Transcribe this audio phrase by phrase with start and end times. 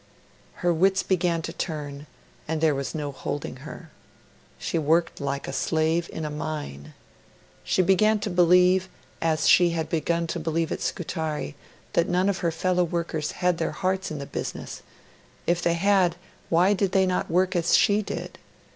[0.65, 2.07] Her wits began to turn,
[2.47, 3.91] and there was no holding her.
[4.57, 6.95] She worked like a slave in a mine.
[7.63, 8.89] She began to believe,
[9.21, 11.53] as she had begun to believe at Scutari,
[11.93, 14.81] that none of her fellow workers had their hearts in the business;
[15.45, 16.15] if they had,
[16.49, 18.39] why did they not work as she did?